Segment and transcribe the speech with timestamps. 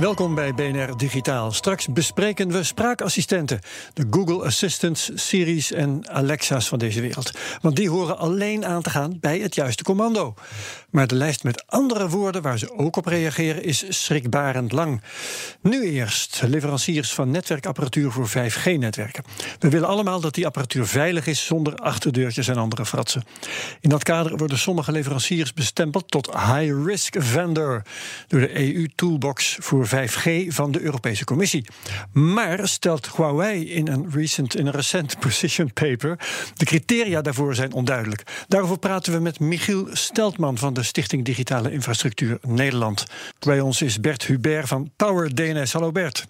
[0.00, 1.52] Welkom bij BNR Digitaal.
[1.52, 3.60] Straks bespreken we spraakassistenten,
[3.94, 7.30] de Google Assistants, Siri's en Alexa's van deze wereld.
[7.60, 10.34] Want die horen alleen aan te gaan bij het juiste commando.
[10.90, 15.02] Maar de lijst met andere woorden waar ze ook op reageren is schrikbarend lang.
[15.60, 19.24] Nu eerst leveranciers van netwerkapparatuur voor 5G-netwerken.
[19.58, 23.24] We willen allemaal dat die apparatuur veilig is zonder achterdeurtjes en andere fratsen.
[23.80, 27.82] In dat kader worden sommige leveranciers bestempeld tot high-risk vendor
[28.28, 31.66] door de EU-toolbox voor 5G van de Europese Commissie.
[32.12, 36.18] Maar stelt Huawei in een, recent, in een recent position paper,
[36.54, 38.22] de criteria daarvoor zijn onduidelijk.
[38.48, 43.06] Daarover praten we met Michiel Steltman van de Stichting Digitale Infrastructuur Nederland.
[43.38, 45.72] Bij ons is Bert Hubert van Power DNS.
[45.72, 46.26] Hallo Bert.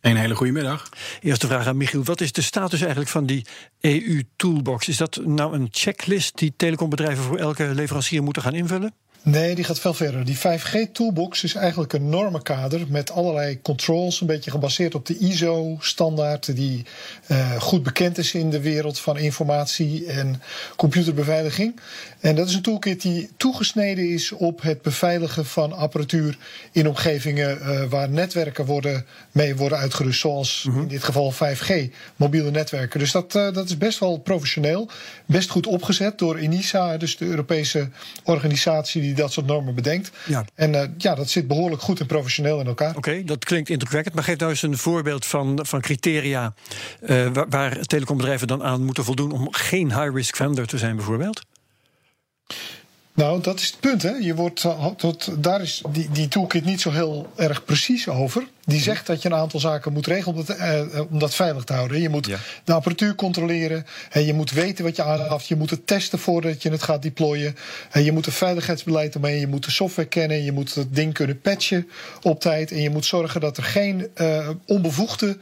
[0.00, 0.88] Een hele goede middag.
[1.20, 2.04] Eerste vraag aan Michiel.
[2.04, 3.46] Wat is de status eigenlijk van die
[3.80, 4.88] EU-toolbox?
[4.88, 8.94] Is dat nou een checklist die telecombedrijven voor elke leverancier moeten gaan invullen?
[9.24, 10.24] Nee, die gaat veel verder.
[10.24, 16.56] Die 5G-toolbox is eigenlijk een normenkader met allerlei controls, een beetje gebaseerd op de ISO-standaard,
[16.56, 16.84] die
[17.28, 20.42] uh, goed bekend is in de wereld van informatie en
[20.76, 21.80] computerbeveiliging.
[22.20, 26.38] En dat is een toolkit die toegesneden is op het beveiligen van apparatuur
[26.72, 30.82] in omgevingen uh, waar netwerken worden, mee worden uitgerust, zoals mm -hmm.
[30.82, 31.72] in dit geval 5G,
[32.16, 33.00] mobiele netwerken.
[33.00, 34.88] Dus dat, uh, dat is best wel professioneel,
[35.26, 37.88] best goed opgezet door ENISA, dus de Europese
[38.24, 40.10] organisatie die dat soort normen bedenkt.
[40.26, 40.44] Ja.
[40.54, 42.88] En uh, ja, dat zit behoorlijk goed en professioneel in elkaar.
[42.88, 44.14] Oké, okay, dat klinkt indrukwekkend.
[44.14, 46.54] Maar geef nou eens een voorbeeld van, van criteria
[47.02, 51.42] uh, waar, waar telecombedrijven dan aan moeten voldoen om geen high-risk vendor te zijn, bijvoorbeeld.
[53.14, 54.02] Nou, dat is het punt.
[54.02, 54.10] Hè.
[54.10, 54.64] Je wordt,
[54.96, 58.46] tot, daar is die, die toolkit niet zo heel erg precies over.
[58.64, 61.64] Die zegt dat je een aantal zaken moet regelen om dat, eh, om dat veilig
[61.64, 62.00] te houden.
[62.00, 62.38] Je moet ja.
[62.64, 63.86] de apparatuur controleren.
[64.10, 65.46] En je moet weten wat je aanhaft.
[65.46, 67.56] Je moet het testen voordat je het gaat deployen.
[67.90, 69.40] En je moet een veiligheidsbeleid omheen.
[69.40, 70.44] Je moet de software kennen.
[70.44, 71.88] Je moet het ding kunnen patchen
[72.22, 72.70] op tijd.
[72.70, 75.38] En je moet zorgen dat er geen uh, onbevoegde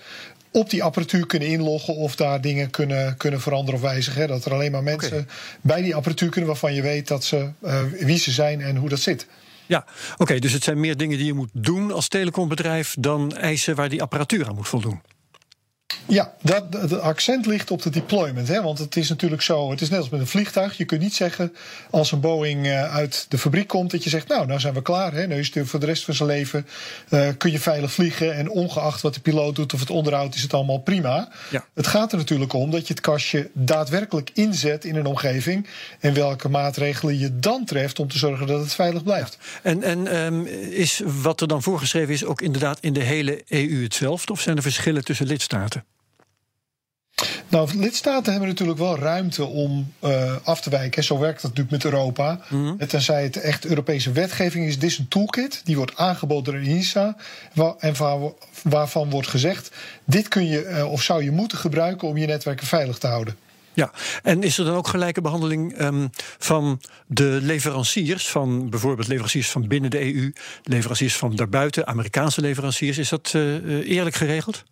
[0.52, 4.28] op die apparatuur kunnen inloggen of daar dingen kunnen, kunnen veranderen of wijzigen.
[4.28, 5.26] Dat er alleen maar mensen okay.
[5.60, 8.88] bij die apparatuur kunnen waarvan je weet dat ze, uh, wie ze zijn en hoe
[8.88, 9.26] dat zit.
[9.66, 13.36] Ja, oké, okay, dus het zijn meer dingen die je moet doen als telecombedrijf dan
[13.36, 15.00] eisen waar die apparatuur aan moet voldoen.
[16.06, 18.48] Ja, dat, het accent ligt op de deployment.
[18.48, 18.62] Hè?
[18.62, 20.76] Want het is natuurlijk zo, het is net als met een vliegtuig.
[20.76, 21.52] Je kunt niet zeggen
[21.90, 23.90] als een Boeing uh, uit de fabriek komt...
[23.90, 25.12] dat je zegt, nou, nou zijn we klaar.
[25.12, 25.26] Hè?
[25.26, 26.66] Nu is het voor de rest van zijn leven
[27.08, 28.34] uh, kun je veilig vliegen...
[28.34, 31.28] en ongeacht wat de piloot doet of het onderhoud is het allemaal prima.
[31.50, 31.64] Ja.
[31.74, 35.66] Het gaat er natuurlijk om dat je het kastje daadwerkelijk inzet in een omgeving...
[36.00, 39.38] en welke maatregelen je dan treft om te zorgen dat het veilig blijft.
[39.40, 39.70] Ja.
[39.70, 43.82] En, en um, is wat er dan voorgeschreven is ook inderdaad in de hele EU
[43.82, 44.32] hetzelfde?
[44.32, 45.84] Of zijn er verschillen tussen lidstaten?
[47.52, 51.04] Nou, lidstaten hebben natuurlijk wel ruimte om uh, af te wijken.
[51.04, 52.40] Zo werkt dat natuurlijk met Europa.
[52.48, 52.86] Mm -hmm.
[52.86, 54.78] Tenzij het echt Europese wetgeving is.
[54.78, 55.60] Dit is een toolkit.
[55.64, 57.16] Die wordt aangeboden door.
[57.54, 58.18] Waar, en waar,
[58.62, 59.70] waarvan wordt gezegd:
[60.04, 63.36] dit kun je uh, of zou je moeten gebruiken om je netwerken veilig te houden.
[63.72, 63.90] Ja,
[64.22, 69.68] en is er dan ook gelijke behandeling um, van de leveranciers, van bijvoorbeeld leveranciers van
[69.68, 70.32] binnen de EU,
[70.64, 72.98] leveranciers van daarbuiten, Amerikaanse leveranciers?
[72.98, 74.64] Is dat uh, eerlijk geregeld?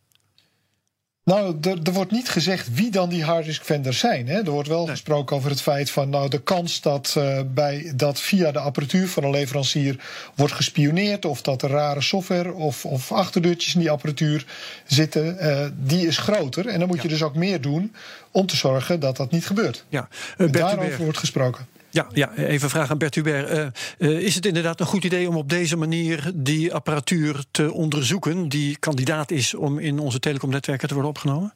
[1.24, 4.28] Nou, er, er, wordt niet gezegd wie dan die hard-risk vendors zijn.
[4.28, 4.38] Hè.
[4.38, 4.90] Er wordt wel nee.
[4.90, 9.08] gesproken over het feit van nou, de kans dat, uh, bij, dat via de apparatuur
[9.08, 10.00] van een leverancier
[10.34, 14.46] wordt gespioneerd, of dat er rare software of, of achterdeurtjes in die apparatuur
[14.86, 16.66] zitten, uh, die is groter.
[16.66, 17.02] En dan moet ja.
[17.02, 17.94] je dus ook meer doen
[18.30, 19.84] om te zorgen dat dat niet gebeurt.
[19.88, 20.08] Ja.
[20.38, 21.66] Uh, daarover wordt gesproken.
[21.90, 23.50] Ja, ja, even een vraag aan Bert Hubert.
[23.50, 23.66] Uh,
[23.98, 28.48] uh, is het inderdaad een goed idee om op deze manier die apparatuur te onderzoeken,
[28.48, 31.54] die kandidaat is om in onze telecomnetwerken te worden opgenomen?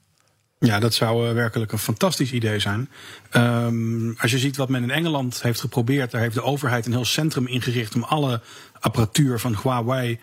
[0.59, 2.91] Ja, dat zou uh, werkelijk een fantastisch idee zijn.
[3.33, 6.93] Um, als je ziet wat men in Engeland heeft geprobeerd, daar heeft de overheid een
[6.93, 8.41] heel centrum ingericht om alle
[8.81, 10.19] apparatuur van Huawei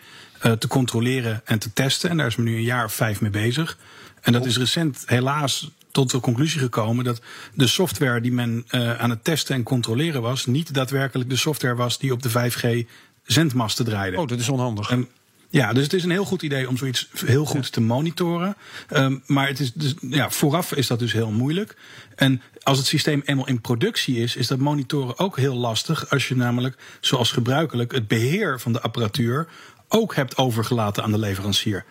[0.58, 2.10] te controleren en te testen.
[2.10, 3.78] En daar is men nu een jaar of vijf mee bezig.
[4.20, 7.20] En dat is recent helaas tot de conclusie gekomen dat
[7.54, 11.74] de software die men uh, aan het testen en controleren was, niet daadwerkelijk de software
[11.74, 12.88] was die op de 5G
[13.22, 14.20] zendmasten draaiden.
[14.20, 14.90] Oh, dat is onhandig.
[14.90, 15.08] En,
[15.52, 18.56] ja, dus het is een heel goed idee om zoiets heel goed te monitoren.
[18.90, 21.76] Um, maar het is dus, ja, vooraf is dat dus heel moeilijk.
[22.14, 26.10] En als het systeem eenmaal in productie is, is dat monitoren ook heel lastig.
[26.10, 29.48] Als je namelijk, zoals gebruikelijk, het beheer van de apparatuur
[29.88, 31.84] ook hebt overgelaten aan de leverancier.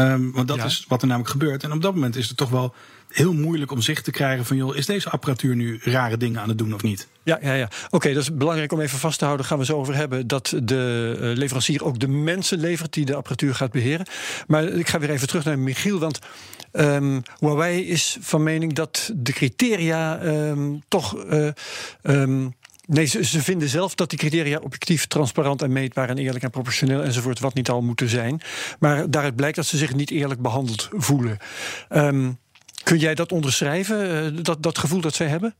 [0.00, 1.64] Um, want dat is wat er namelijk gebeurt.
[1.64, 2.74] En op dat moment is het toch wel
[3.08, 4.56] heel moeilijk om zicht te krijgen van...
[4.56, 7.08] joh, is deze apparatuur nu rare dingen aan het doen of niet?
[7.22, 7.68] Ja, ja, ja.
[7.90, 9.46] oké, dat is belangrijk om even vast te houden.
[9.46, 12.92] Gaan we zo over hebben dat de uh, leverancier ook de mensen levert...
[12.92, 14.06] die de apparatuur gaat beheren.
[14.46, 16.18] Maar ik ga weer even terug naar Michiel, want...
[16.72, 21.24] Um, Huawei is van mening dat de criteria um, toch...
[21.24, 21.48] Uh,
[22.02, 22.54] um,
[22.86, 26.50] Nee, ze, ze, vinden zelf dat die criteria objectief, transparant en meetbaar en eerlijk en
[26.50, 28.40] proportioneel enzovoort, wat niet al moeten zijn.
[28.78, 31.38] Maar daaruit blijkt dat ze zich niet eerlijk behandeld voelen.
[31.90, 32.38] Um,
[32.82, 35.54] kun jij dat onderschrijven, uh, dat, dat gevoel dat zij hebben?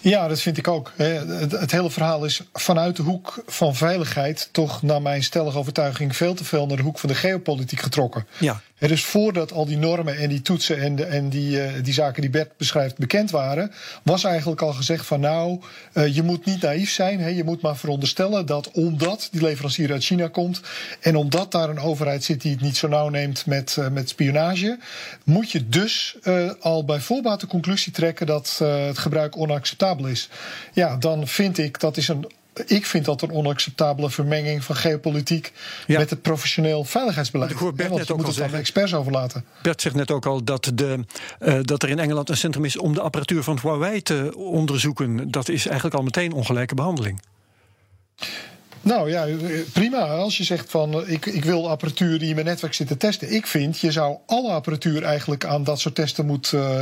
[0.00, 0.92] Ja, dat vind ik ook.
[0.96, 6.16] Het, het, hele verhaal is vanuit de hoek van veiligheid toch naar mijn stellige overtuiging
[6.16, 8.26] veel te veel naar de hoek van de geopolitiek getrokken.
[8.38, 8.60] Ja.
[8.88, 12.20] Dus voordat al die normen en die toetsen en, de, en die, uh, die zaken
[12.20, 15.60] die Bert beschrijft bekend waren, was eigenlijk al gezegd van nou,
[15.94, 17.20] uh, je moet niet naïef zijn.
[17.20, 20.60] He, je moet maar veronderstellen dat omdat die leverancier uit China komt
[21.00, 24.08] en omdat daar een overheid zit die het niet zo nauw neemt met, uh, met
[24.08, 24.78] spionage,
[25.24, 26.16] moet je dus
[26.60, 30.28] al bij voorbaat de conclusie trekken dat het gebruik onacceptabel is.
[30.72, 32.26] Ja, dan vind ik dat is een
[32.66, 35.52] ik vind dat een onacceptabele vermenging van geopolitiek
[35.86, 35.98] ja.
[35.98, 37.50] met het professioneel veiligheidsbeleid.
[37.50, 39.44] Ik hoor Bert want net ook moet al zeggen, experts overlaten.
[39.62, 41.04] Bert zegt net ook al dat, de,
[41.40, 45.30] uh, dat er in Engeland een centrum is om de apparatuur van Huawei te onderzoeken.
[45.30, 47.20] Dat is eigenlijk al meteen ongelijke behandeling.
[48.82, 49.26] Nou ja,
[49.72, 49.98] prima.
[49.98, 53.32] Als je zegt van ik, ik wil apparatuur die in mijn netwerk zit te testen.
[53.32, 56.80] Ik vind, je zou alle apparatuur eigenlijk aan dat soort testen moet, uh,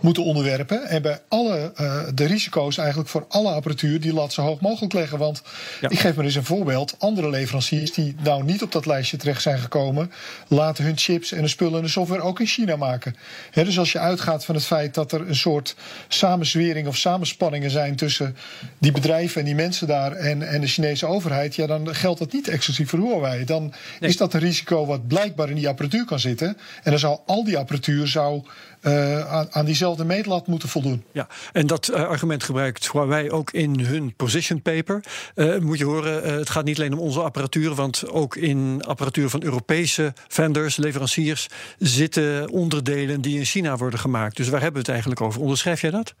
[0.00, 0.88] moeten onderwerpen.
[0.88, 4.92] En bij alle uh, de risico's eigenlijk voor alle apparatuur die lat zo hoog mogelijk
[4.92, 5.18] leggen.
[5.18, 5.42] Want
[5.80, 5.88] ja.
[5.88, 6.94] ik geef maar eens een voorbeeld.
[6.98, 10.12] Andere leveranciers die nou niet op dat lijstje terecht zijn gekomen,
[10.48, 13.16] laten hun chips en de spullen en de software ook in China maken.
[13.50, 15.76] He, dus als je uitgaat van het feit dat er een soort
[16.08, 18.36] samenzwering of samenspanningen zijn tussen
[18.78, 22.32] die bedrijven en die mensen daar en, en de Chinese overheid ja, dan geldt dat
[22.32, 23.44] niet exclusief voor Huawei.
[23.44, 23.62] Dan
[24.00, 24.10] nee.
[24.10, 26.56] is dat een risico wat blijkbaar in die apparatuur kan zitten.
[26.82, 28.42] En dan zou al die apparatuur zou,
[28.82, 31.04] uh, aan, aan, diezelfde meetlat moeten voldoen.
[31.12, 35.04] Ja, en dat uh, argument gebruikt Huawei ook in hun position paper.
[35.34, 39.28] Uh, moet je horen, het gaat niet alleen om onze apparatuur, want ook in apparatuur
[39.28, 41.46] van Europese vendors, leveranciers,
[41.78, 44.36] zitten onderdelen die in China worden gemaakt.
[44.36, 45.40] Dus waar hebben we het eigenlijk over?
[45.40, 46.14] Onderschrijf jij dat?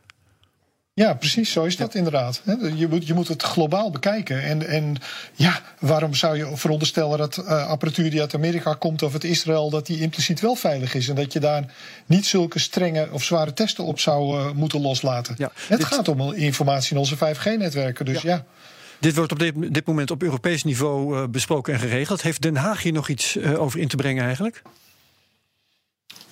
[0.94, 1.98] Ja, precies, zo is dat ja.
[1.98, 2.42] inderdaad.
[2.74, 4.42] Je moet, je moet het globaal bekijken.
[4.42, 4.96] En, en
[5.34, 9.70] ja, waarom zou je veronderstellen dat uh, apparatuur die uit Amerika komt of uit Israël,
[9.70, 11.08] dat die impliciet wel veilig is?
[11.08, 11.74] En dat je daar
[12.06, 15.34] niet zulke strenge of zware testen op zou uh, moeten loslaten.
[15.38, 15.86] Ja, het dit...
[15.86, 18.04] gaat om informatie in onze 5G-netwerken.
[18.04, 18.34] Dus ja.
[18.34, 18.44] ja.
[19.00, 22.22] Dit wordt op dit, dit, moment op Europees niveau uh, besproken en geregeld.
[22.22, 24.62] Heeft Den Haag hier nog iets over in te brengen eigenlijk?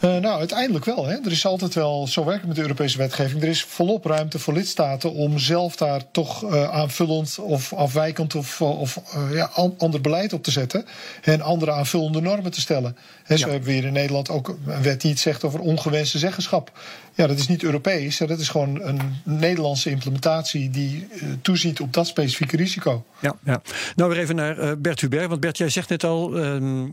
[0.00, 1.06] Uh, nou, uiteindelijk wel.
[1.06, 1.17] Hè.
[1.25, 4.39] Er is altijd wel, zo werkt het met de Europese wetgeving, er is volop ruimte
[4.39, 10.00] voor lidstaten om zelf daar toch uh, aanvullend of afwijkend of, of uh, ja, ander
[10.00, 10.87] beleid op te zetten.
[11.23, 12.97] En andere aanvullende normen te stellen.
[13.23, 13.53] Hè, zo ja.
[13.53, 16.73] hebben we hier in Nederland ook een wet die iets zegt over ongewenste zeggenschap.
[17.15, 21.09] Ja, dat is niet Europees, dat is gewoon een Nederlandse implementatie die
[21.43, 23.05] toeziet op dat specifieke risico.
[23.21, 23.62] Ja, ja.
[23.97, 25.29] Nou, weer even naar Bert Hubert.
[25.29, 26.35] Want Bert, jij zegt net al,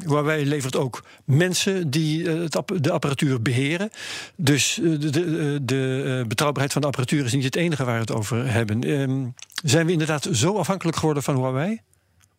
[0.06, 3.90] Huawei levert ook mensen die het, de apparatuur beheren.
[4.36, 8.12] Dus de, de, de, betrouwbaarheid van de apparatuur is niet het enige waar we het
[8.12, 8.90] over hebben.
[8.90, 9.34] Um,
[9.64, 11.82] zijn we inderdaad zo afhankelijk geworden van Huawei?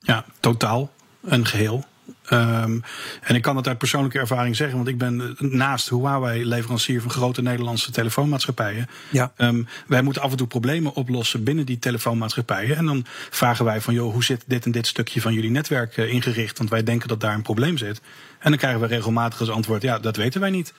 [0.00, 0.90] Ja, totaal.
[1.22, 1.84] Een geheel.
[2.30, 2.82] Um,
[3.20, 7.10] en ik kan het uit persoonlijke ervaring zeggen, want ik ben naast Huawei leverancier van
[7.10, 8.88] grote Nederlandse telefoonmaatschappijen.
[9.10, 9.32] Ja.
[9.36, 12.76] Um, wij moeten af en toe problemen oplossen binnen die telefoonmaatschappijen.
[12.76, 15.96] En dan vragen wij van, joh, hoe zit dit en dit stukje van jullie netwerk
[15.96, 16.58] uh, ingericht?
[16.58, 18.00] Want wij denken dat daar een probleem zit.
[18.38, 20.72] En dan krijgen we regelmatig als antwoord, ja, dat weten wij niet.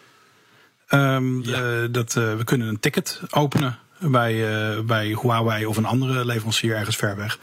[0.89, 1.81] Um, ja.
[1.81, 4.45] uh, dat, uh, we kunnen een ticket openen bij,
[4.83, 7.39] bij Huawei of een andere leverancier ergens ver weg.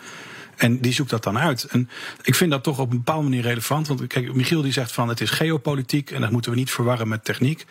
[0.57, 1.65] En die zoekt dat dan uit.
[1.65, 1.89] En
[2.23, 3.89] ik vind dat toch op een bepaalde manier relevant.
[3.89, 7.09] Want kijk, Michiel die zegt van het is geopolitiek en dat moeten we niet verwarren
[7.09, 7.67] met techniek.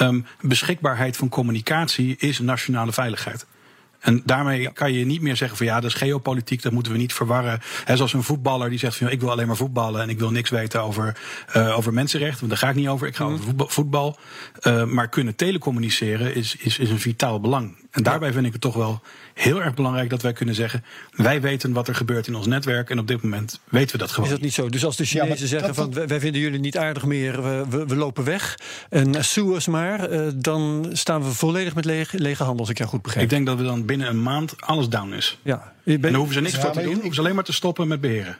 [0.00, 3.46] Um, beschikbaarheid van communicatie is nationale veiligheid.
[4.02, 6.98] En daarmee kan je niet meer zeggen van ja, dat is geopolitiek, dat moeten we
[6.98, 7.60] niet verwarren.
[7.84, 10.30] He, zoals een voetballer die zegt van ik wil alleen maar voetballen en ik wil
[10.30, 11.16] niks weten over,
[11.56, 12.38] uh, over mensenrechten.
[12.38, 14.18] Want daar ga ik niet over, ik ga over voetbal.
[14.62, 17.76] Uh, maar kunnen telecommuniceren is, is, is een vitaal belang.
[17.92, 19.00] En daarbij vind ik het toch wel
[19.34, 22.90] heel erg belangrijk dat wij kunnen zeggen: wij weten wat er gebeurt in ons netwerk
[22.90, 24.28] en op dit moment weten we dat gewoon.
[24.28, 24.68] Is dat niet zo?
[24.68, 27.86] Dus als de Chinezen ja, zeggen: van wij vinden jullie niet aardig meer, we, we,
[27.86, 28.58] we lopen weg
[28.88, 32.78] en sue ons maar, uh, dan staan we volledig met lege, lege handen, als ik
[32.78, 33.24] jou goed begrijp.
[33.24, 35.38] Ik denk dat we dan binnen een maand alles down is.
[35.42, 35.72] Ja.
[35.84, 38.00] En daar hoeven ze niks voor te doen, hoeven ze alleen maar te stoppen met
[38.00, 38.38] beheren.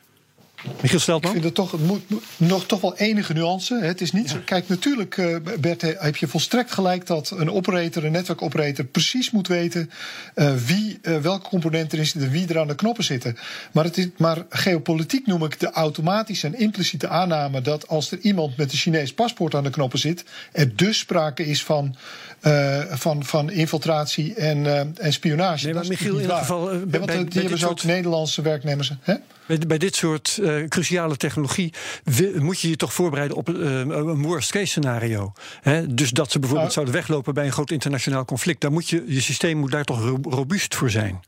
[0.83, 1.35] Michiel Steltman?
[1.35, 2.02] Ik vind het toch, het moet,
[2.37, 3.78] nog toch wel enige nuance.
[3.81, 4.37] Het is niet zo.
[4.45, 9.49] Kijk, natuurlijk, uh, Bert, heb je volstrekt gelijk dat een operator, een netwerkoperator, precies moet
[9.49, 9.90] weten
[10.35, 13.37] uh, wie, uh, welke componenten erin zitten, wie er aan de knoppen zitten.
[13.73, 18.19] Maar, het is, maar geopolitiek noem ik de automatische en impliciete aanname dat als er
[18.19, 21.97] iemand met een Chinees paspoort aan de knoppen zit, er dus sprake is van,
[22.91, 25.65] van, van infiltratie en, en spionage.
[25.65, 26.73] Nee, maar Michiel, in ieder geval.
[26.73, 28.93] Ja, want bij, die hebben ze ook Nederlandse werknemers.
[29.01, 29.15] Hè?
[29.47, 31.73] Bij, bij dit soort uh, cruciale technologie
[32.35, 35.33] moet je je toch voorbereiden op uh, een worst case scenario.
[35.61, 35.95] Hè?
[35.95, 38.61] Dus dat ze bijvoorbeeld Uh, zouden weglopen bij een groot internationaal conflict.
[38.61, 41.21] Daar moet je, je systeem moet daar toch robuust voor zijn.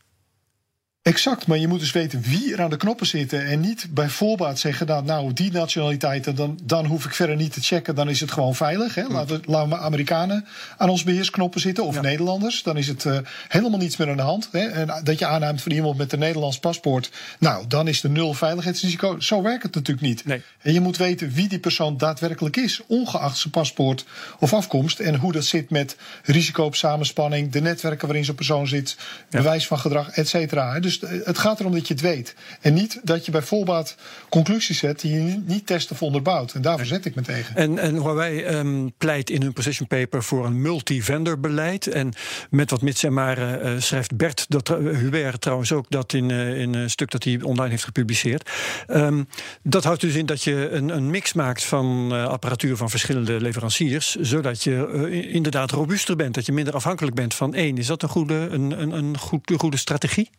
[1.04, 3.46] Exact, maar je moet dus weten wie er aan de knoppen zitten.
[3.46, 7.52] En niet bij voorbaat zeggen, nou, nou die nationaliteiten, dan, dan hoef ik verder niet
[7.52, 8.94] te checken, dan is het gewoon veilig.
[8.94, 9.02] Hè?
[9.08, 10.46] Laten, we, laten we Amerikanen
[10.76, 12.00] aan ons beheersknoppen zitten, of ja.
[12.00, 12.62] Nederlanders.
[12.62, 13.18] Dan is het uh,
[13.48, 14.48] helemaal niets meer aan de hand.
[14.52, 14.66] Hè?
[14.66, 18.34] En dat je aanneemt van iemand met een Nederlands paspoort, nou, dan is er nul
[18.34, 19.20] veiligheidsrisico.
[19.20, 20.24] Zo werkt het natuurlijk niet.
[20.24, 20.42] Nee.
[20.62, 24.04] En je moet weten wie die persoon daadwerkelijk is, ongeacht zijn paspoort
[24.38, 24.98] of afkomst.
[25.00, 29.38] En hoe dat zit met risico op samenspanning, de netwerken waarin zo'n persoon zit, ja.
[29.38, 30.80] bewijs van gedrag, et cetera.
[30.80, 32.34] Dus dus het gaat erom dat je het weet.
[32.60, 33.96] En niet dat je bij voorbaat
[34.28, 36.52] conclusies zet die je niet testen of onderbouwt.
[36.52, 37.56] En daarvoor zet ik me tegen.
[37.56, 41.86] En, en Huawei um, pleit in hun position paper voor een multi-vendor beleid.
[41.86, 42.12] En
[42.50, 46.30] met wat mits en maar uh, schrijft Bert dat, uh, Hubert trouwens ook dat in,
[46.30, 48.50] in een stuk dat hij online heeft gepubliceerd.
[48.88, 49.28] Um,
[49.62, 54.14] dat houdt dus in dat je een, een mix maakt van apparatuur van verschillende leveranciers.
[54.14, 56.34] Zodat je inderdaad robuuster bent.
[56.34, 57.78] Dat je minder afhankelijk bent van één.
[57.78, 59.18] Is dat een goede, een, een, een
[59.58, 60.30] goede strategie?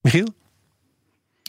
[0.00, 0.28] Michiel?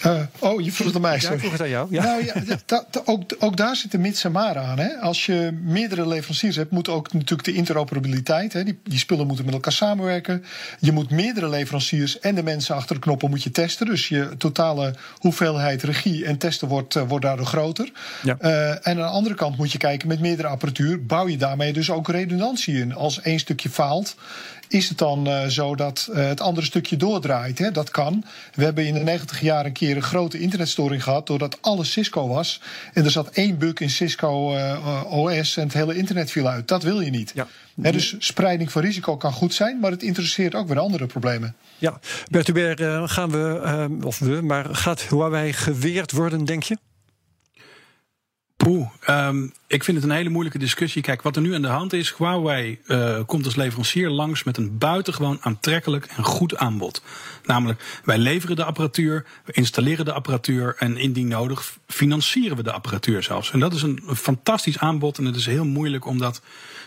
[0.06, 1.20] Uh, oh, je vroeg het aan mij.
[1.22, 1.88] Ja, ik vroeg het aan jou.
[1.92, 2.04] Ja.
[2.04, 2.34] Nou, ja,
[2.66, 4.80] da, da, ook, ook daar zit de mits en maar aan.
[4.80, 4.98] Hè.
[4.98, 8.54] Als je meerdere leveranciers hebt, moet ook natuurlijk de interoperabiliteit.
[8.54, 8.64] Hè.
[8.64, 10.44] Die, die spullen moeten met elkaar samenwerken.
[10.80, 13.86] Je moet meerdere leveranciers en de mensen achter de knoppen moet je testen.
[13.86, 17.92] Dus je totale hoeveelheid regie en testen wordt, uh, wordt daardoor groter.
[18.24, 18.38] Ja.
[18.42, 21.06] Uh, en aan de andere kant moet je kijken met meerdere apparatuur.
[21.06, 22.94] Bouw je daarmee dus ook redundantie in.
[22.94, 24.16] Als één stukje faalt,
[24.72, 27.58] is het dan uh, zo dat uh, het andere stukje doordraait.
[27.58, 27.72] Hè?
[27.72, 28.24] Dat kan.
[28.54, 32.28] We hebben in de 90 jaar een keer een grote internetstoring gehad doordat alles Cisco
[32.28, 32.62] was.
[32.94, 36.68] En er zat één bug in Cisco uh, OS en het hele internet viel uit.
[36.68, 37.32] Dat wil je niet.
[37.36, 37.48] Ja.
[37.76, 41.56] Dus spreiding van risico kan goed zijn, maar het interesseert ook weer andere problemen.
[41.78, 42.00] Ja,
[42.30, 46.78] Bert Hubert, gaan we, of we, maar gaat Huawei geweerd worden, denk je?
[48.64, 51.02] Poeh, um, ik vind het een hele moeilijke discussie.
[51.02, 54.58] Kijk, wat er nu aan de hand is, Huawei uh, komt als leverancier langs met
[54.58, 57.04] een buitengewoon aantrekkelijk en goed aanbod.
[57.46, 62.72] Namelijk, wij leveren de apparatuur, we installeren de apparatuur en indien nodig financieren we de
[62.72, 63.52] apparatuur zelfs.
[63.52, 66.42] En dat is een, fantastisch aanbod en het is heel moeilijk om dat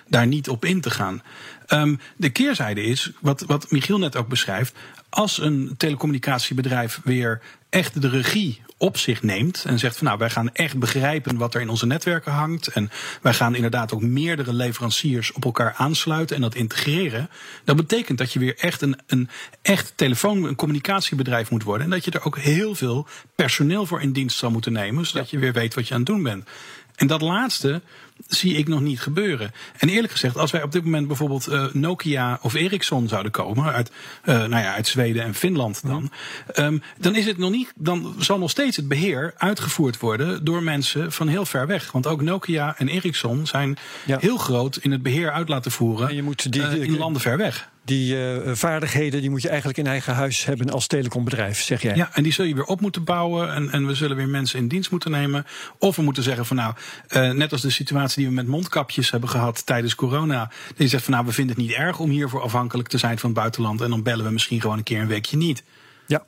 [0.08, 1.22] daar niet op in te gaan.
[1.68, 4.74] Um, de keerzijde is, wat, wat Michiel net ook beschrijft,
[5.08, 10.30] als een telecommunicatiebedrijf weer echt de regie op zich neemt en zegt van nou wij
[10.30, 12.90] gaan echt begrijpen wat er in onze netwerken hangt en
[13.22, 17.30] wij gaan inderdaad ook meerdere leveranciers op elkaar aansluiten en dat integreren,
[17.64, 19.28] dat betekent dat je weer echt een, een
[19.62, 24.02] echt telefoon- en communicatiebedrijf moet worden en dat je er ook heel veel personeel voor
[24.02, 26.48] in dienst zal moeten nemen, zodat je weer weet wat je aan het doen bent.
[26.94, 27.80] En dat laatste
[28.28, 29.52] zie ik nog niet gebeuren.
[29.78, 33.72] En eerlijk gezegd, als wij op dit moment bijvoorbeeld uh, Nokia of Ericsson zouden komen
[33.72, 33.90] uit,
[34.24, 36.10] uh, nou ja, uit Zweden en Finland dan,
[36.56, 40.62] um, dan is het nog niet, dan zal nog steeds het beheer uitgevoerd worden door
[40.62, 41.92] mensen van heel ver weg.
[41.92, 44.18] Want ook Nokia en Ericsson zijn ja.
[44.20, 47.22] heel groot in het beheer uit laten voeren en je moet die, uh, in landen
[47.22, 47.72] ver weg.
[47.84, 51.96] Die uh, vaardigheden die moet je eigenlijk in eigen huis hebben als telecombedrijf, zeg jij.
[51.96, 53.54] Ja, en die zul je weer op moeten bouwen.
[53.54, 55.46] En, en we zullen weer mensen in dienst moeten nemen.
[55.78, 56.74] Of we moeten zeggen van nou,
[57.08, 60.50] uh, net als de situatie die we met mondkapjes hebben gehad tijdens corona.
[60.76, 63.30] Die zegt van nou, we vinden het niet erg om hiervoor afhankelijk te zijn van
[63.30, 63.80] het buitenland.
[63.80, 65.62] En dan bellen we misschien gewoon een keer een weekje niet.
[66.06, 66.24] Ja,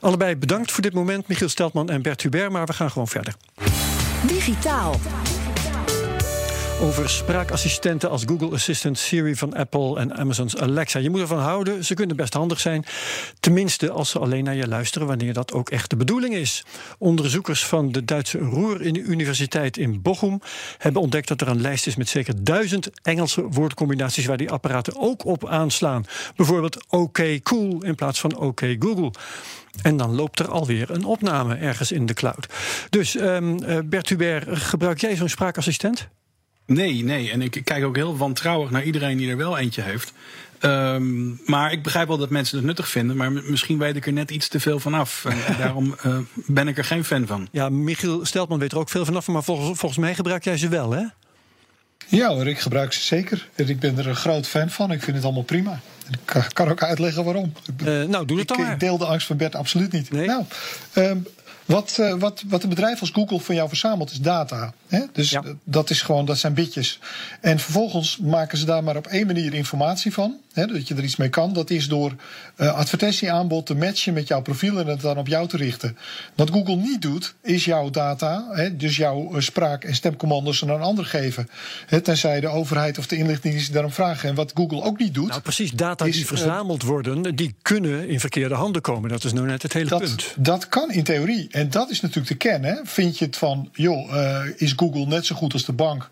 [0.00, 2.50] allebei bedankt voor dit moment, Michiel Steltman en Bert Hubert.
[2.50, 3.34] Maar we gaan gewoon verder.
[4.26, 5.00] Digitaal.
[6.80, 10.98] Over spraakassistenten als Google Assistant, Siri van Apple en Amazon's Alexa.
[10.98, 12.84] Je moet ervan houden, ze kunnen best handig zijn.
[13.40, 16.64] Tenminste, als ze alleen naar je luisteren, wanneer dat ook echt de bedoeling is.
[16.98, 20.40] Onderzoekers van de Duitse Ruhr-universiteit in Bochum
[20.78, 24.96] hebben ontdekt dat er een lijst is met zeker duizend Engelse woordcombinaties waar die apparaten
[24.96, 26.04] ook op aanslaan.
[26.36, 29.10] Bijvoorbeeld OK Cool in plaats van OK Google.
[29.82, 32.46] En dan loopt er alweer een opname ergens in de cloud.
[32.90, 36.08] Dus um, Bert Hubert, gebruik jij zo'n spraakassistent?
[36.66, 37.30] Nee, nee.
[37.30, 40.12] En ik kijk ook heel wantrouwig naar iedereen die er wel eentje heeft.
[40.60, 43.16] Um, maar ik begrijp wel dat mensen het nuttig vinden.
[43.16, 45.24] Maar misschien weet ik er net iets te veel van af.
[45.24, 47.48] En daarom uh, ben ik er geen fan van.
[47.50, 49.26] Ja, Michiel Steltman weet er ook veel vanaf.
[49.26, 51.04] Maar volgens, volgens mij gebruik jij ze wel, hè?
[52.08, 53.48] Ja hoor, ik gebruik ze zeker.
[53.54, 54.92] En ik ben er een groot fan van.
[54.92, 55.80] Ik vind het allemaal prima.
[56.10, 57.52] Ik kan ook uitleggen waarom.
[57.84, 58.72] Uh, nou, doe het ik, dan maar.
[58.72, 60.10] Ik deel de angst van Bert absoluut niet.
[60.10, 60.26] Nee.
[60.26, 60.44] Nou,
[60.94, 61.26] um,
[61.66, 64.72] wat, uh, wat, wat een bedrijf als Google van jou verzamelt is data.
[64.88, 65.00] Hè?
[65.12, 65.42] Dus Ja.
[65.64, 66.98] dat, is gewoon, dat zijn bitjes.
[67.40, 70.36] En vervolgens maken ze daar maar op één manier informatie van.
[70.52, 71.52] Hè, dat je er iets mee kan.
[71.52, 72.14] Dat is door
[72.56, 75.96] uh, advertentieaanbod te matchen met jouw profiel en het dan op jou te richten.
[76.34, 80.68] Wat Google niet doet, is jouw data, hè, dus jouw uh, spraak- en stemcommando's aan
[80.70, 81.48] een ander geven.
[81.86, 84.28] Hè, tenzij de overheid of de inlichtingendiensten daarom vragen.
[84.28, 85.28] En wat Google ook niet doet.
[85.28, 89.10] Nou, precies, data is, die uh, verzameld worden, die kunnen in verkeerde handen komen.
[89.10, 90.34] Dat is nou net het hele dat, punt.
[90.36, 91.48] Dat kan in theorie.
[91.56, 92.64] En dat is natuurlijk de kern.
[92.64, 92.74] Hè?
[92.84, 96.10] Vind je het van, joh, uh, is Google net zo goed als de bank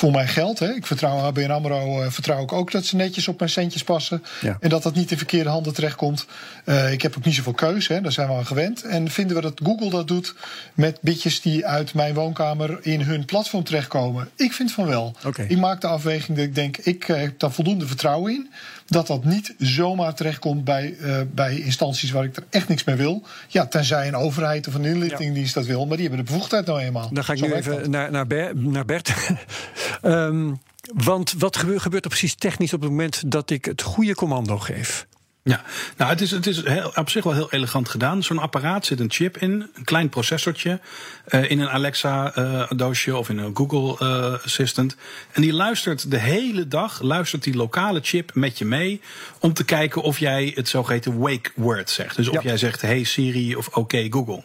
[0.00, 0.58] voor mijn geld?
[0.58, 0.74] Hè?
[0.74, 4.22] Ik vertrouw ABN AMRO, uh, vertrouw ik ook dat ze netjes op mijn centjes passen.
[4.40, 4.56] Ja.
[4.60, 6.26] En dat dat niet in verkeerde handen terechtkomt.
[6.64, 8.00] Uh, ik heb ook niet zoveel keuze, hè?
[8.00, 8.82] daar zijn we aan gewend.
[8.82, 10.34] En vinden we dat Google dat doet
[10.74, 14.28] met bitjes die uit mijn woonkamer in hun platform terechtkomen?
[14.36, 15.16] Ik vind van wel.
[15.26, 15.46] Okay.
[15.46, 18.50] Ik maak de afweging dat ik denk, ik heb daar voldoende vertrouwen in.
[18.86, 22.96] Dat dat niet zomaar terechtkomt bij, uh, bij instanties waar ik er echt niks mee
[22.96, 23.22] wil.
[23.48, 25.60] Ja, tenzij een overheid of een inlichtingendienst ja.
[25.60, 25.86] dat wil.
[25.86, 27.08] Maar die hebben de bevoegdheid nou eenmaal.
[27.12, 29.12] Dan ga ik Zo nu even naar, naar, Ber, naar Bert.
[30.02, 30.60] um,
[30.94, 35.06] want wat gebeurt, er precies technisch op het moment dat ik het goede commando geef?
[35.42, 35.62] Ja,
[35.96, 38.22] nou, het is, het is heel, op zich wel heel elegant gedaan.
[38.22, 40.80] Zo'n apparaat zit een chip in, een klein processortje,
[41.28, 44.96] uh, in een Alexa-doosje uh, of in een Google uh, Assistant.
[45.32, 49.00] En die luistert de hele dag, luistert die lokale chip met je mee,
[49.38, 52.16] om te kijken of jij het zogeheten wake word zegt.
[52.16, 52.42] Dus of ja.
[52.42, 54.42] jij zegt, hey Siri of oké okay, Google.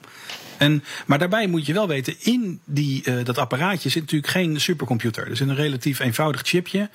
[0.57, 4.61] En, maar daarbij moet je wel weten, in die, uh, dat apparaatje zit natuurlijk geen
[4.61, 5.29] supercomputer.
[5.29, 6.89] Er zit een relatief eenvoudig chipje.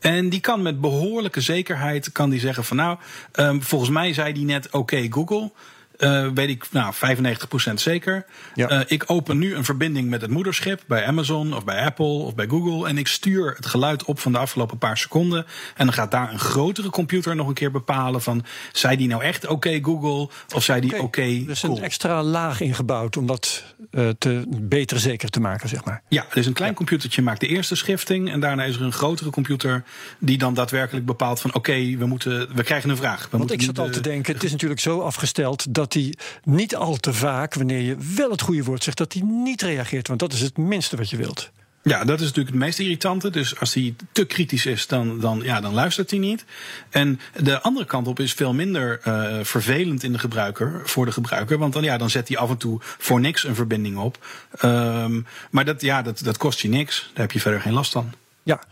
[0.00, 2.98] En die kan met behoorlijke zekerheid kan die zeggen van nou,
[3.32, 5.50] um, volgens mij zei die net oké Google.
[5.98, 8.24] Uh, weet ik nou 95% zeker.
[8.54, 8.70] Ja.
[8.72, 12.34] Uh, ik open nu een verbinding met het moederschip bij Amazon of bij Apple of
[12.34, 12.88] bij Google.
[12.88, 15.46] En ik stuur het geluid op van de afgelopen paar seconden.
[15.76, 19.22] En dan gaat daar een grotere computer nog een keer bepalen van zei die nou
[19.22, 21.76] echt oké okay, Google of zei die oké okay, Dus cool.
[21.76, 26.02] een extra laag ingebouwd om dat uh, te beter zeker te maken, zeg maar.
[26.08, 26.76] Ja, dus een klein ja.
[26.76, 28.30] computertje maakt de eerste schifting.
[28.30, 29.84] En daarna is er een grotere computer
[30.18, 33.28] die dan daadwerkelijk bepaalt van oké, okay, we moeten, we krijgen een vraag.
[33.30, 36.14] We Want ik zat de, al te denken, het is natuurlijk zo afgesteld dat hij
[36.44, 40.08] niet al te vaak, wanneer je wel het goede woord zegt, dat hij niet reageert.
[40.08, 41.50] Want dat is het minste wat je wilt.
[41.84, 43.30] Ja, dat is natuurlijk het meest irritante.
[43.30, 46.44] Dus als hij te kritisch is, dan, dan, ja, dan luistert hij niet.
[46.90, 51.12] En de andere kant op is veel minder uh, vervelend in de gebruiker, voor de
[51.12, 51.58] gebruiker.
[51.58, 54.26] Want dan, ja, dan zet hij af en toe voor niks een verbinding op.
[54.62, 57.10] Um, maar dat, ja, dat, dat kost je niks.
[57.12, 58.12] Daar heb je verder geen last van.
[58.42, 58.62] Ja,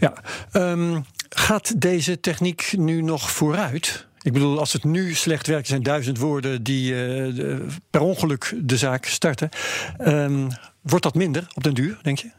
[0.00, 0.14] ja.
[0.52, 4.06] Um, gaat deze techniek nu nog vooruit?
[4.22, 8.76] Ik bedoel, als het nu slecht werkt, zijn duizend woorden die de, per ongeluk de
[8.76, 9.48] zaak starten.
[10.06, 10.48] Um,
[10.80, 12.30] wordt dat minder op den duur, denk je?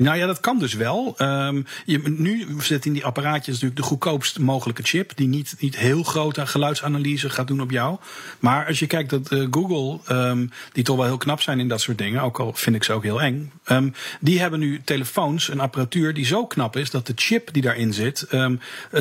[0.00, 1.14] Nou ja, dat kan dus wel.
[1.18, 5.12] Um, je, nu zit in die apparaatjes natuurlijk de goedkoopst mogelijke chip.
[5.14, 7.98] Die niet, niet heel grote geluidsanalyse gaat doen op jou.
[8.38, 11.68] Maar als je kijkt dat uh, Google, um, die toch wel heel knap zijn in
[11.68, 12.22] dat soort dingen.
[12.22, 13.52] Ook al vind ik ze ook heel eng.
[13.66, 17.62] Um, die hebben nu telefoons, een apparatuur die zo knap is dat de chip die
[17.62, 18.26] daarin zit.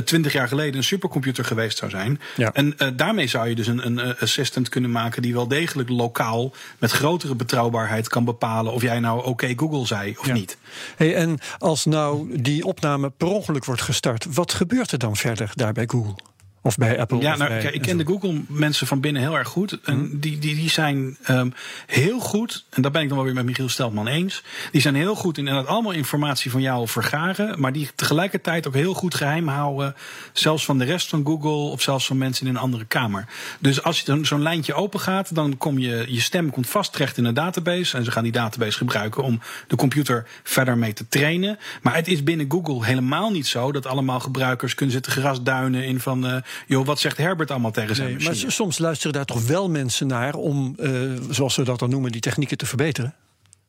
[0.06, 2.20] twintig jaar geleden een supercomputer geweest zou zijn.
[2.36, 2.54] Ja.
[2.54, 6.54] En uh, daarmee zou je dus een, een assistant kunnen maken die wel degelijk lokaal
[6.78, 10.34] met grotere betrouwbaarheid kan bepalen of jij nou oké okay, Google zei of ja.
[10.34, 10.58] niet.
[10.96, 15.52] Hey, en als nou die opname per ongeluk wordt gestart, wat gebeurt er dan verder
[15.54, 16.16] daar bij Google?
[16.62, 17.20] Of bij Apple?
[17.22, 19.80] Ja, nou, bij, kijk, ik ken de Google-mensen van binnen heel erg goed.
[19.84, 20.20] En Hmm.
[20.20, 21.54] die, die, die zijn um,
[21.86, 24.44] heel goed, en daar ben ik dan wel weer met Michiel Steltman eens.
[24.72, 27.60] Die zijn heel goed in inderdaad allemaal informatie van jou vergaren.
[27.60, 29.96] Maar die tegelijkertijd ook heel goed geheim houden.
[30.34, 33.26] Zelfs van de rest van Google of zelfs van mensen in een andere kamer.
[33.60, 37.18] Dus als je zo'n lijntje open gaat, dan kom je, je stem komt vast terecht
[37.18, 37.98] in een database.
[37.98, 41.60] En ze gaan die database gebruiken om de computer verder mee te trainen.
[41.82, 46.00] Maar het is binnen Google helemaal niet zo dat allemaal gebruikers kunnen zitten grasduinen in
[46.00, 46.26] van.
[46.26, 46.36] Uh,
[46.68, 48.42] joh, wat zegt Herbert allemaal tegen zijn nee, machine?
[48.42, 52.12] Maar soms luisteren daar toch wel mensen naar om, uh, zoals we dat dan noemen,
[52.12, 53.16] die technieken te verbeteren?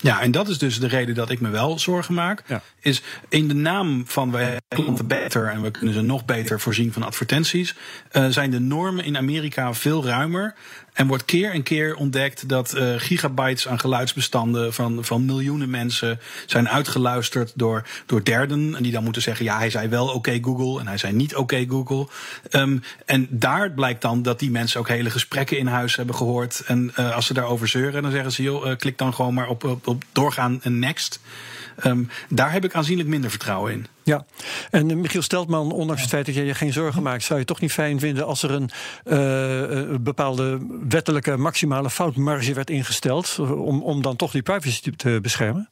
[0.02, 2.42] Ja, en dat is dus de reden dat ik me wel zorgen maak.
[2.46, 2.62] Ja.
[2.80, 6.92] Is in de naam van wij klanten beter en we kunnen ze nog beter voorzien
[6.92, 7.74] van advertenties,
[8.12, 10.54] uh, zijn de normen in Amerika veel ruimer.
[10.92, 16.20] En wordt keer en keer ontdekt dat uh, gigabytes aan geluidsbestanden van, van miljoenen mensen
[16.46, 18.74] zijn uitgeluisterd door, door derden.
[18.76, 21.12] En die dan moeten zeggen: ja, hij zei wel oké okay, Google en hij zei
[21.12, 22.08] niet oké okay, Google.
[22.50, 26.62] Um, en daar blijkt dan dat die mensen ook hele gesprekken in huis hebben gehoord.
[26.66, 29.64] En uh, als ze daarover zeuren, dan zeggen ze: joh, klik dan gewoon maar op,
[29.64, 31.20] op, op doorgaan en next.
[31.84, 33.86] Um, daar heb ik aanzienlijk minder vertrouwen in.
[34.02, 34.24] Ja,
[34.70, 37.44] en uh, Michiel Steltman, ondanks het feit dat jij je geen zorgen maakt, zou je
[37.44, 38.70] toch niet fijn vinden als er een
[39.04, 45.68] uh, bepaalde wettelijke maximale foutmarge werd ingesteld om, om dan toch die privacy te beschermen?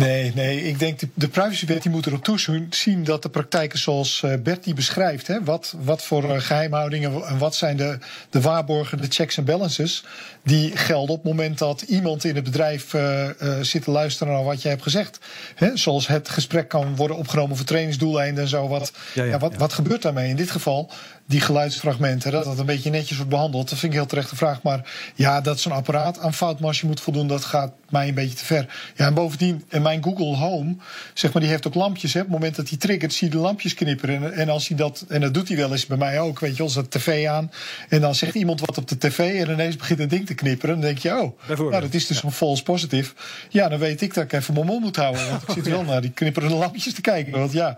[0.00, 0.62] Nee, nee.
[0.62, 4.64] Ik denk de, de privacywet die moet erop toezien dat de praktijken zoals uh, Bert
[4.64, 7.98] die beschrijft, hè, wat, wat voor uh, geheimhoudingen en wat zijn de,
[8.30, 10.04] de waarborgen, de checks en balances,
[10.44, 13.28] die gelden op het moment dat iemand in het bedrijf uh,
[13.60, 15.18] zit te luisteren naar wat jij hebt gezegd.
[15.54, 18.68] Hè, zoals het gesprek kan worden opgenomen voor trainingsdoeleinden en zo.
[18.68, 20.28] Wat, ja, ja, ja, wat, wat gebeurt daarmee?
[20.28, 20.90] In dit geval
[21.26, 23.68] die geluidsfragmenten, dat dat een beetje netjes wordt behandeld.
[23.68, 24.62] Dat vind ik heel terecht de vraag.
[24.62, 28.44] Maar ja, dat zo'n apparaat aan foutmarge moet voldoen, dat gaat mij een beetje te
[28.44, 28.92] ver.
[28.96, 30.76] Ja, en bovendien, en mijn Google Home,
[31.14, 32.12] zeg maar, die heeft ook lampjes.
[32.12, 32.20] Hè.
[32.20, 34.22] Op het moment dat hij triggert, zie je de lampjes knipperen.
[34.22, 36.56] En, en als hij dat, en dat doet hij wel eens bij mij ook, weet
[36.56, 37.50] je, als de tv aan.
[37.88, 40.74] En dan zegt iemand wat op de tv en ineens begint het ding te knipperen.
[40.74, 42.22] Dan denk je, oh, nou, dat is dus ja.
[42.24, 43.14] een false positive.
[43.48, 45.30] Ja, dan weet ik dat ik even mijn mond moet houden.
[45.30, 47.32] Want ik zit wel naar die knipperende lampjes te kijken.
[47.32, 47.76] Want ja,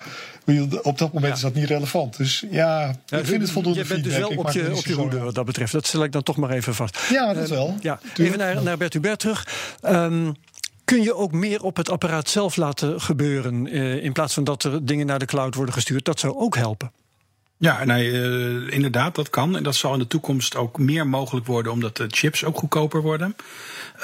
[0.83, 1.33] op dat moment ja.
[1.33, 2.17] is dat niet relevant.
[2.17, 3.79] Dus ja, ja ik vind het voldoende.
[3.79, 5.73] Je bent dus wel op je, op je hoede wat dat betreft.
[5.73, 6.99] Dat stel ik dan toch maar even vast.
[7.11, 7.77] Ja, dat uh, wel.
[7.81, 7.99] Ja.
[8.17, 9.47] Even naar, naar Bert Hubert terug.
[9.83, 10.37] Um,
[10.89, 13.67] kun je ook meer op het apparaat zelf laten gebeuren...
[13.67, 16.05] Uh, in plaats van dat er dingen naar de cloud worden gestuurd?
[16.05, 16.93] Dat zou ook helpen.
[17.59, 19.57] Ja, nee, uh, inderdaad, dat kan.
[19.57, 23.03] En dat zal in de toekomst ook meer mogelijk worden, omdat de chips ook goedkoper
[23.03, 23.37] worden.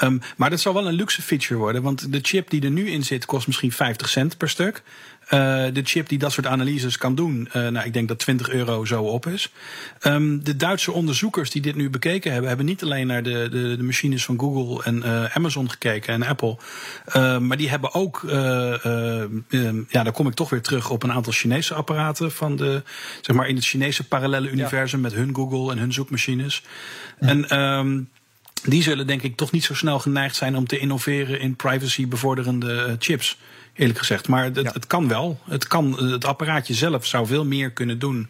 [0.03, 2.89] Um, maar dat zal wel een luxe feature worden, want de chip die er nu
[2.89, 4.83] in zit kost misschien 50 cent per stuk.
[5.25, 8.49] Uh, de chip die dat soort analyses kan doen, uh, nou, ik denk dat 20
[8.49, 9.51] euro zo op is.
[10.01, 13.77] Um, de Duitse onderzoekers die dit nu bekeken hebben, hebben niet alleen naar de, de,
[13.77, 16.57] de machines van Google en uh, Amazon gekeken en Apple,
[17.39, 21.33] maar die hebben ook, um, ja, daar kom ik toch weer terug op een aantal
[21.33, 22.83] Chinese apparaten van de,
[23.21, 25.07] zeg maar in het Chinese parallele universum ja.
[25.07, 26.63] met hun Google en hun zoekmachines.
[27.19, 27.27] Ja.
[27.27, 28.09] En um,
[28.63, 32.07] die zullen denk ik toch niet zo snel geneigd zijn om te innoveren in privacy
[32.07, 33.37] bevorderende chips
[33.75, 34.27] eerlijk gezegd.
[34.27, 34.71] Maar het, ja.
[34.73, 35.39] het, kan wel.
[35.49, 38.29] Het, kan, het apparaatje zelf zou veel meer kunnen doen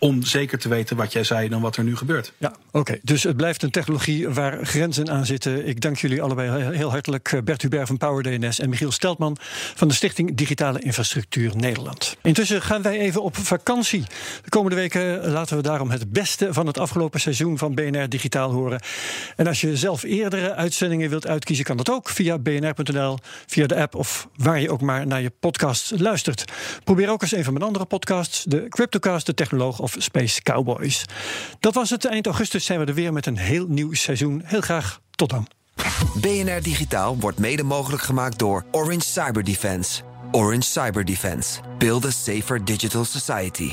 [0.00, 2.32] om zeker te weten wat jij zei dan wat er nu gebeurt.
[2.38, 2.98] Ja, oké.
[3.02, 5.66] Dus het blijft een technologie waar grenzen aan zitten.
[5.66, 7.32] Ik dank jullie allebei heel hartelijk.
[7.32, 9.36] Eh, Bert Hubert van PowerDNS en Michiel Steltman
[9.74, 12.16] van de Stichting Digitale Infrastructuur Nederland.
[12.22, 14.04] Intussen gaan wij even op vakantie.
[14.44, 18.50] De komende weken laten we daarom het beste van het afgelopen seizoen van BNR Digitaal
[18.50, 18.80] horen.
[19.36, 23.76] En als je zelf eerdere uitzendingen wilt uitkiezen, kan dat ook via bnr.nl, via de
[23.76, 26.44] app of waar je ook maar naar je podcast luistert.
[26.84, 31.04] Probeer ook eens een van mijn andere podcasts, de Cryptocast, de Technoloog Space Cowboys.
[31.60, 32.04] Dat was het.
[32.04, 34.42] Eind augustus zijn we er weer met een heel nieuw seizoen.
[34.44, 35.46] Heel graag tot dan.
[36.20, 40.02] BNR Digitaal wordt mede mogelijk gemaakt door Orange Cyber Defense.
[40.30, 41.60] Orange Cyber Defense.
[41.78, 43.72] Build a safer digital society.